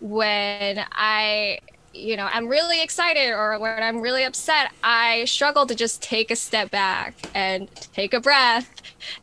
[0.00, 1.60] when I,
[1.94, 6.30] you know, I'm really excited or when I'm really upset, I struggle to just take
[6.30, 8.70] a step back and take a breath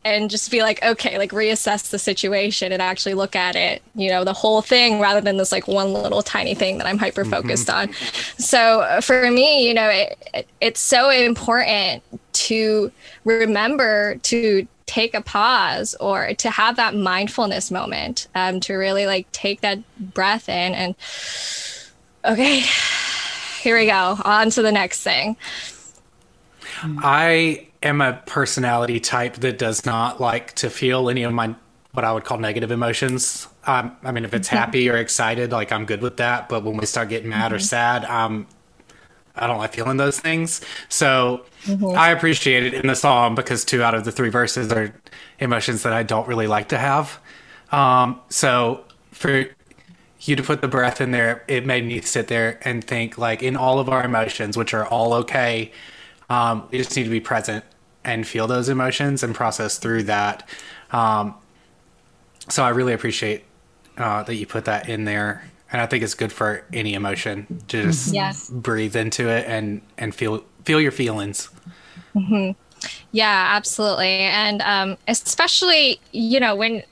[0.05, 4.09] and just be like, okay, like reassess the situation and actually look at it, you
[4.09, 7.25] know, the whole thing rather than this like one little tiny thing that I'm hyper
[7.25, 7.93] focused on.
[8.37, 12.03] So uh, for me, you know, it, it, it's so important
[12.33, 12.91] to
[13.25, 19.31] remember to take a pause or to have that mindfulness moment um, to really like
[19.31, 19.79] take that
[20.13, 20.95] breath in and
[22.25, 22.59] okay
[23.61, 25.35] here we go on to the next thing
[26.83, 31.55] I am a personality type that does not like to feel any of my
[31.91, 33.47] what I would call negative emotions.
[33.65, 36.49] Um, I mean, if it's happy or excited, like I'm good with that.
[36.49, 38.47] But when we start getting mad or sad, um,
[39.35, 40.61] I don't like feeling those things.
[40.89, 41.45] So
[41.95, 44.93] I appreciate it in the song because two out of the three verses are
[45.39, 47.19] emotions that I don't really like to have.
[47.71, 49.45] Um, so for
[50.29, 53.41] you to put the breath in there, it made me sit there and think like
[53.43, 55.71] in all of our emotions, which are all okay,
[56.29, 57.65] um, we just need to be present
[58.03, 60.47] and feel those emotions and process through that.
[60.91, 61.35] Um,
[62.49, 63.45] so I really appreciate
[63.97, 67.47] uh, that you put that in there, and I think it's good for any emotion
[67.69, 68.49] to just Yes.
[68.49, 71.49] breathe into it and and feel feel your feelings.
[72.15, 72.51] mm-hmm.
[73.11, 74.07] Yeah, absolutely.
[74.07, 76.83] And um, especially, you know, when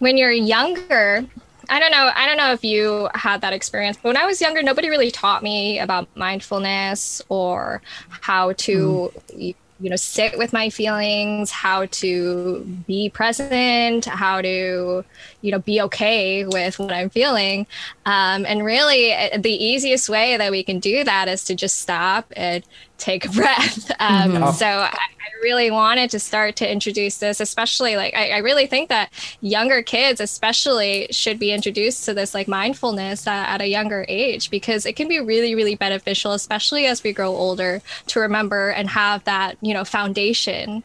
[0.00, 1.26] when you're younger,
[1.68, 4.40] I don't know, I don't know if you had that experience, but when I was
[4.40, 10.52] younger, nobody really taught me about mindfulness or how to y- you know, sit with
[10.52, 15.04] my feelings, how to be present, how to,
[15.40, 17.66] you know, be okay with what I'm feeling.
[18.06, 21.80] Um, and really, uh, the easiest way that we can do that is to just
[21.80, 22.62] stop and
[23.02, 23.90] take a breath.
[24.00, 28.38] Um, So I, I really wanted to start to introduce this, especially like I, I
[28.38, 33.60] really think that younger kids, especially, should be introduced to this like mindfulness at, at
[33.60, 37.80] a younger age because it can be really, really beneficial, especially as we grow older,
[38.08, 40.82] to remember and have that you know foundation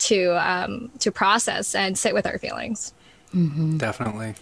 [0.00, 2.92] to um, to process and sit with our feelings.
[3.78, 4.34] Definitely.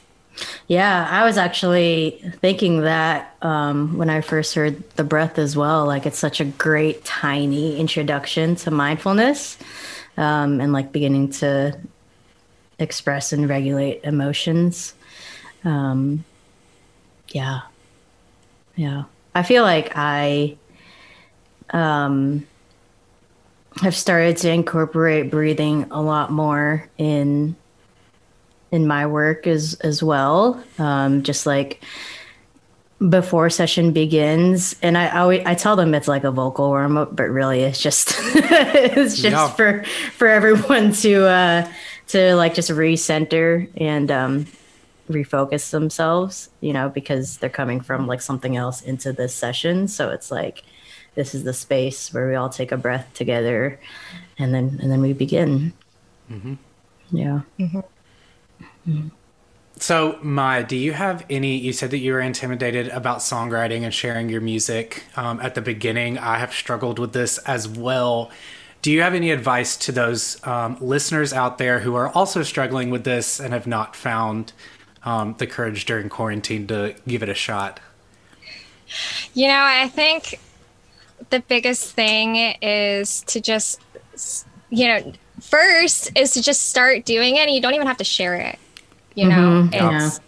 [0.66, 5.86] Yeah, I was actually thinking that um, when I first heard the breath as well.
[5.86, 9.58] Like, it's such a great, tiny introduction to mindfulness
[10.16, 11.78] um, and like beginning to
[12.78, 14.94] express and regulate emotions.
[15.64, 16.24] Um,
[17.28, 17.62] yeah.
[18.76, 19.04] Yeah.
[19.34, 20.56] I feel like I
[21.70, 22.46] um,
[23.82, 27.56] have started to incorporate breathing a lot more in
[28.70, 30.62] in my work as as well.
[30.78, 31.82] Um, just like
[33.08, 34.74] before session begins.
[34.82, 37.80] And i always i tell them it's like a vocal warm up but really it's
[37.80, 39.48] just it's just Yeah.
[39.50, 39.84] for
[40.16, 41.72] for everyone to uh
[42.08, 44.46] to like just recenter and um
[45.08, 49.86] refocus themselves you know because they're coming from like something else into this session.
[49.88, 50.64] So it's like
[51.14, 53.78] this is the space where we all take a breath together
[54.38, 55.72] and then and then we begin.
[57.12, 57.40] Yeah
[59.78, 61.56] So, Mai, do you have any?
[61.56, 65.60] You said that you were intimidated about songwriting and sharing your music um, at the
[65.60, 66.18] beginning.
[66.18, 68.30] I have struggled with this as well.
[68.82, 72.90] Do you have any advice to those um, listeners out there who are also struggling
[72.90, 74.52] with this and have not found
[75.04, 77.80] um, the courage during quarantine to give it a shot?
[79.34, 80.40] You know, I think
[81.30, 83.80] the biggest thing is to just,
[84.70, 88.04] you know, first is to just start doing it and you don't even have to
[88.04, 88.58] share it.
[89.18, 90.06] You know, yeah.
[90.06, 90.20] it's,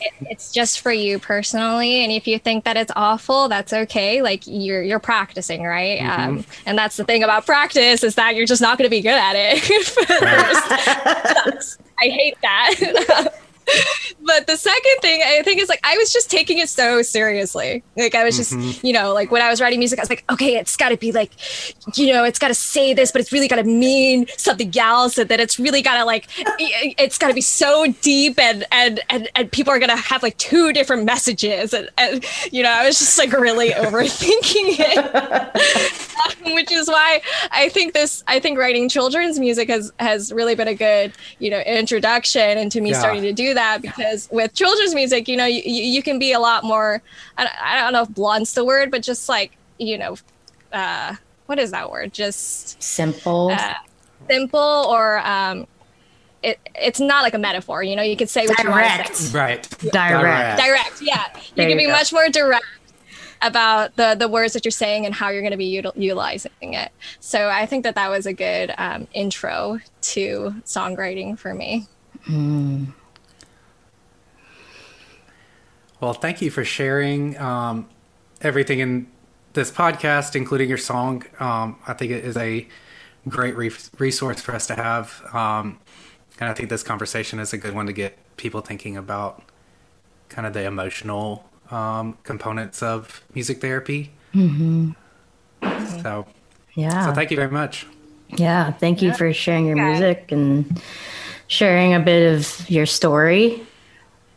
[0.00, 2.02] it, it's just for you personally.
[2.02, 4.22] And if you think that it's awful, that's okay.
[4.22, 5.98] Like you're, you're practicing, right?
[5.98, 9.02] Um, and that's the thing about practice is that you're just not going to be
[9.02, 9.62] good at it.
[12.00, 13.34] I hate that.
[14.24, 17.82] but the second thing I think is like I was just taking it so seriously.
[17.96, 18.86] Like I was just, mm-hmm.
[18.86, 20.96] you know, like when I was writing music, I was like, okay, it's got to
[20.96, 21.32] be like,
[21.96, 25.18] you know, it's got to say this, but it's really got to mean something else,
[25.18, 29.00] and then it's really got to like, it's got to be so deep, and and
[29.10, 32.86] and and people are gonna have like two different messages, and, and you know, I
[32.86, 35.98] was just like really overthinking it
[36.54, 40.68] which is why I think this I think writing children's music has has really been
[40.68, 42.98] a good you know introduction into me Yeah.
[42.98, 46.38] starting to do that because with children's music you know you, you can be a
[46.40, 47.02] lot more
[47.36, 50.16] I don't, I don't know if blunt's the word but just like you know
[50.72, 51.14] uh
[51.46, 52.12] what is that word?
[52.12, 53.48] Just simple.
[53.50, 53.72] uh,
[54.28, 55.66] simple or um
[56.42, 58.90] it, it's not like a metaphor you know you could say what you want to
[58.96, 59.16] direct.
[59.16, 59.38] say.
[59.38, 59.62] Right.
[59.92, 60.60] Direct.
[60.60, 61.00] direct.
[61.00, 61.24] Yeah.
[61.34, 61.92] You There can you be go.
[61.92, 62.64] much more direct
[63.40, 66.50] about the the words that you're saying and how you're going to be util- utilizing
[66.60, 66.90] it.
[67.20, 69.78] So i think that that was a good um, intro
[70.14, 71.86] to songwriting for me
[76.00, 77.88] Well, thank you for sharing um,
[78.40, 79.08] everything in
[79.54, 81.24] this podcast, including your song.
[81.40, 82.68] Um, I think it is a
[83.28, 85.22] great re- resource for us to have.
[85.32, 85.80] Um,
[86.38, 89.42] and I think this conversation is a good one to get people thinking about
[90.28, 94.12] kind of the emotional um, components of music therapy.
[94.34, 94.92] Mm-hmm.
[96.00, 96.26] So,
[96.74, 97.86] yeah so thank you very much.
[98.36, 100.80] Yeah, thank you for sharing your music and
[101.48, 103.66] sharing a bit of your story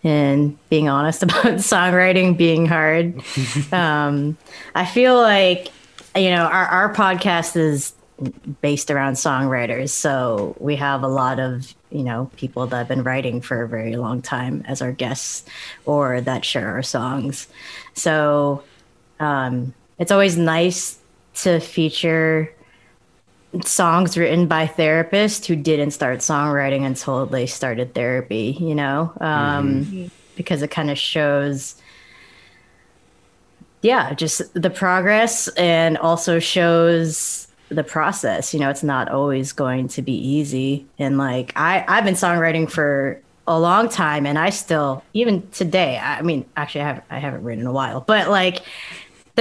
[0.03, 3.21] and being honest about songwriting being hard.
[3.71, 4.37] um,
[4.75, 5.69] I feel like,
[6.15, 7.93] you know, our, our podcast is
[8.61, 9.89] based around songwriters.
[9.89, 13.67] So we have a lot of, you know, people that have been writing for a
[13.67, 15.43] very long time as our guests
[15.85, 17.47] or that share our songs.
[17.93, 18.63] So
[19.19, 20.99] um, it's always nice
[21.35, 22.53] to feature
[23.65, 30.09] songs written by therapists who didn't start songwriting until they started therapy, you know, um,
[30.35, 31.75] because it kind of shows,
[33.81, 38.53] yeah, just the progress and also shows the process.
[38.53, 40.85] You know, it's not always going to be easy.
[40.97, 45.97] And like, I, I've been songwriting for a long time and I still, even today,
[45.97, 48.61] I mean, actually, I haven't, I haven't written in a while, but like,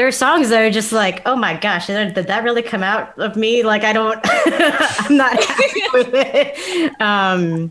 [0.00, 2.82] there are songs that are just like, oh my gosh, did did that really come
[2.82, 3.62] out of me?
[3.62, 6.98] Like, I don't, I'm not happy with it.
[7.02, 7.70] Um,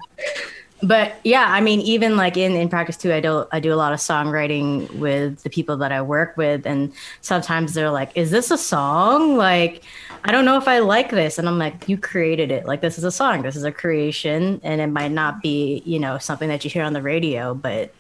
[0.84, 3.76] but yeah, I mean, even like in, in practice too, I do I do a
[3.76, 8.30] lot of songwriting with the people that I work with, and sometimes they're like, "Is
[8.30, 9.82] this a song?" Like,
[10.24, 12.68] I don't know if I like this, and I'm like, "You created it.
[12.68, 13.42] Like, this is a song.
[13.42, 16.84] This is a creation, and it might not be, you know, something that you hear
[16.84, 17.92] on the radio, but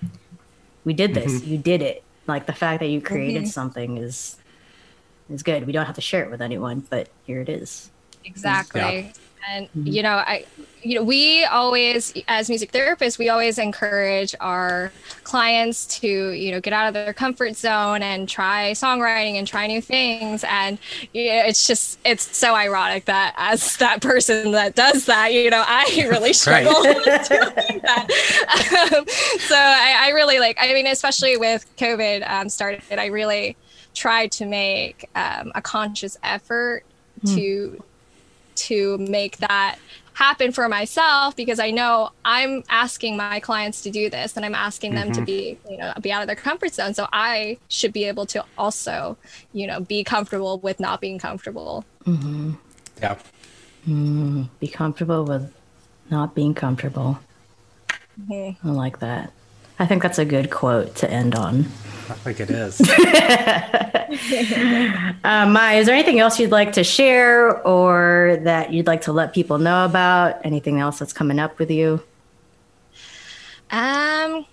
[0.85, 1.43] we did this.
[1.43, 2.03] You did it.
[2.29, 3.13] Like the fact that you mm-hmm.
[3.13, 4.37] created something is
[5.29, 5.67] is good.
[5.67, 7.89] We don't have to share it with anyone, but here it is.
[8.23, 9.11] exactly Yeah.
[9.47, 10.45] And you know i
[10.81, 14.91] you know we always as music therapists we always encourage our
[15.29, 19.67] clients to you know get out of their comfort zone and try songwriting and try
[19.67, 20.43] new things.
[20.43, 20.79] And
[21.13, 25.49] you know, it's just it's so ironic that as that person that does that you
[25.49, 28.07] know i really struggle with doing that.
[28.91, 29.05] Um,
[29.39, 33.55] so I, I really like i mean especially with covid um, started i really
[33.93, 36.83] tried to make um, a conscious effort
[37.25, 37.83] to
[38.67, 39.77] to make that
[40.13, 44.53] happen for myself because I know I'm asking my clients to do this and I'm
[44.53, 45.25] asking them to mm-hmm.
[45.25, 46.93] be, you know, be out of their comfort zone.
[46.93, 49.17] So I should be able to also,
[49.53, 51.85] you know, be comfortable with not being comfortable.
[52.05, 52.51] Mm-hmm.
[53.01, 53.15] Yeah.
[53.87, 54.43] Mm-hmm.
[54.59, 55.53] Be comfortable with
[56.09, 57.19] not being comfortable.
[58.29, 59.31] I like that.
[59.79, 61.65] I think that's a good quote to end on.
[62.09, 62.81] I think it is.
[65.23, 69.11] Uh, Mai, is there anything else you'd like to share or that you'd like to
[69.11, 70.43] let people know about?
[70.43, 72.01] Anything else that's coming up with you?
[73.69, 74.45] Um,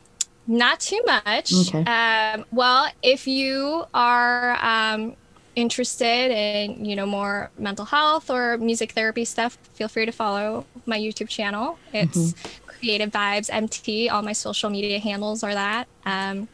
[0.47, 1.55] not too much.
[1.55, 1.83] Okay.
[1.85, 5.17] Um, well, if you are um,
[5.55, 10.67] interested in you know more mental health or music therapy stuff, feel free to follow
[10.85, 11.79] my YouTube channel.
[11.93, 12.35] It's
[12.79, 14.09] Creative Vibes MT.
[14.09, 15.89] All my social media handles are that.
[16.05, 16.49] Um,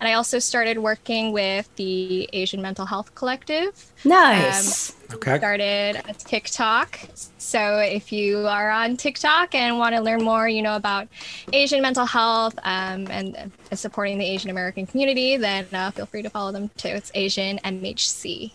[0.00, 4.94] and I also started working with the Asian Mental Health Collective Nice.
[5.12, 5.36] Okay.
[5.36, 6.98] started a TikTok.
[7.38, 11.08] So if you are on TikTok and want to learn more, you know, about
[11.52, 16.22] Asian mental health um, and uh, supporting the Asian American community, then uh, feel free
[16.22, 16.88] to follow them too.
[16.88, 18.52] It's Asian MHC.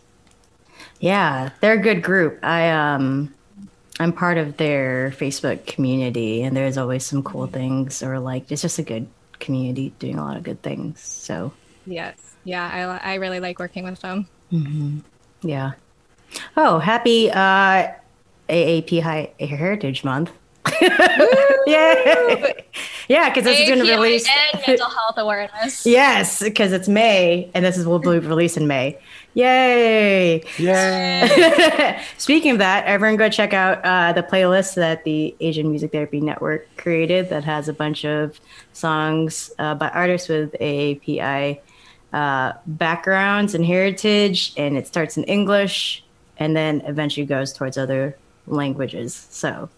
[0.99, 2.39] yeah, they're a good group.
[2.43, 3.33] I um
[4.01, 8.63] I'm part of their Facebook community and there's always some cool things or like it's
[8.63, 9.07] just a good
[9.39, 10.99] community doing a lot of good things.
[10.99, 11.53] So,
[11.85, 12.17] Yes.
[12.43, 14.25] Yeah, I, I really like working with them.
[15.43, 15.73] yeah.
[16.57, 17.93] Oh, happy uh
[18.49, 20.31] AAPI Heritage Month.
[20.81, 22.53] yeah.
[23.07, 24.27] Yeah, because this is going to release.
[24.53, 25.85] and mental health awareness.
[25.85, 28.97] Yes, because it's May, and this is will be released in May.
[29.33, 30.43] Yay!
[30.57, 32.01] Yay.
[32.17, 36.19] Speaking of that, everyone go check out uh, the playlist that the Asian Music Therapy
[36.19, 38.39] Network created that has a bunch of
[38.73, 41.59] songs uh, by artists with AAPI
[42.11, 46.03] uh, backgrounds and heritage, and it starts in English
[46.37, 48.17] and then eventually goes towards other
[48.47, 49.27] languages.
[49.29, 49.69] So,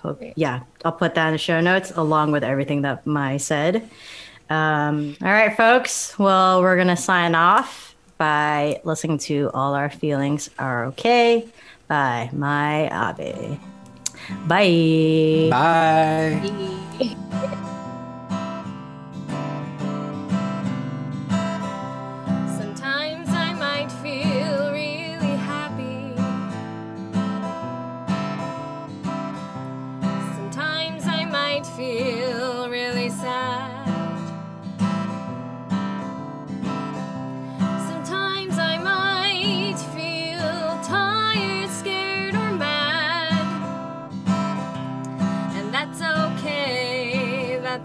[0.00, 3.88] hope, yeah, I'll put that in the show notes along with everything that Mai said.
[4.50, 6.18] Um, all right, folks.
[6.18, 7.91] Well, we're going to sign off
[8.22, 11.44] by listening to All Our Feelings Are Okay
[11.88, 13.58] by Mai Abe.
[14.46, 15.48] Bye.
[15.50, 16.40] Bye.
[16.40, 17.78] Sometimes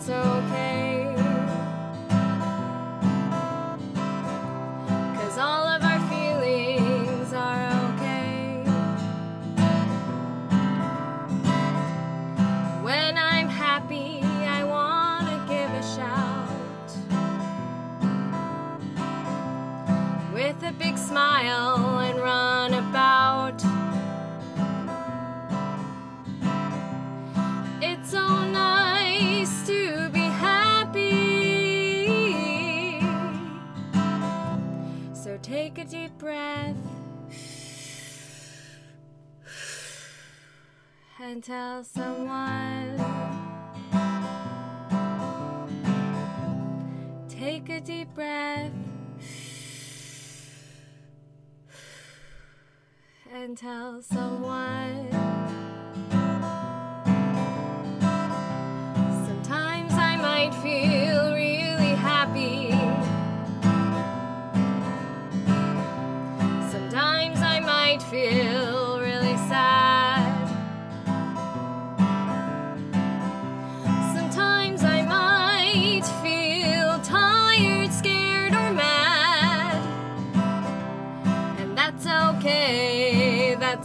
[0.07, 0.56] that's okay.
[41.37, 42.97] And tell someone.
[47.29, 48.71] Take a deep breath
[53.31, 55.66] and tell someone.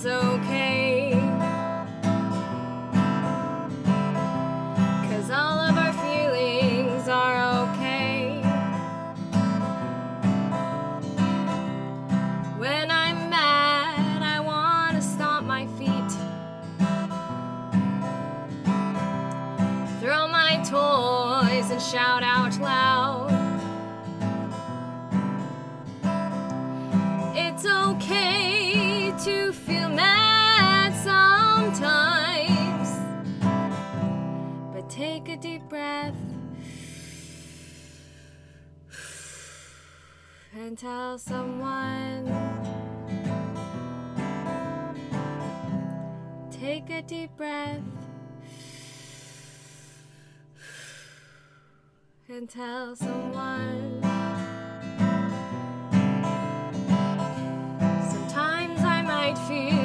[0.03, 1.13] That's okay.
[5.09, 8.41] Cause all of our feelings are okay.
[12.59, 16.13] When I'm mad, I wanna stomp my feet.
[20.01, 22.32] Throw my toys and shout out
[40.83, 42.27] tell someone.
[46.51, 47.81] Take a deep breath
[52.29, 54.01] and tell someone.
[58.11, 59.82] Sometimes I might feel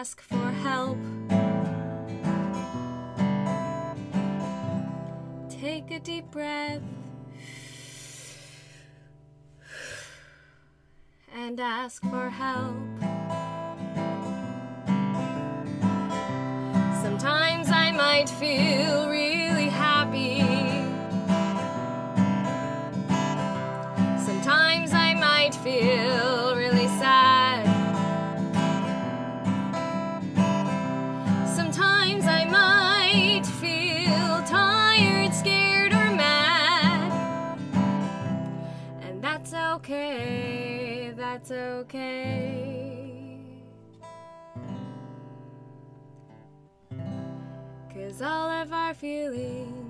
[0.00, 0.96] ask for help.
[5.50, 6.82] Take a deep breath.
[11.34, 12.76] And ask for help.
[17.02, 19.07] Sometimes I might feel
[48.20, 49.87] All of our feelings